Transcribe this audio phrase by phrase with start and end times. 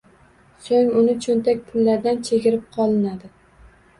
[0.67, 3.33] So‘ng uni cho‘ntak pullaridan chegirib qolinadi.